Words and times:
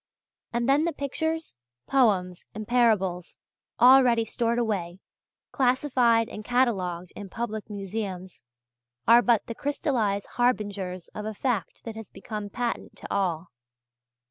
And 0.51 0.67
then 0.67 0.85
the 0.85 0.93
pictures, 0.93 1.53
poems, 1.85 2.47
and 2.55 2.67
parables 2.67 3.37
already 3.79 4.25
stored 4.25 4.57
away, 4.57 4.97
classified 5.51 6.27
and 6.27 6.43
catalogued 6.43 7.13
in 7.15 7.29
public 7.29 7.69
museums, 7.69 8.41
are 9.07 9.21
but 9.21 9.45
the 9.45 9.53
crystallized 9.53 10.25
harbingers 10.37 11.07
of 11.09 11.25
a 11.27 11.35
fact 11.35 11.83
that 11.83 11.95
has 11.95 12.09
become 12.09 12.49
patent 12.49 12.95
to 12.97 13.13
all. 13.13 13.51